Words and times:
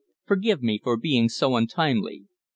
"Forgive 0.25 0.63
me 0.63 0.79
for 0.83 0.97
being 0.97 1.29
so 1.29 1.55
untimely." 1.55 2.23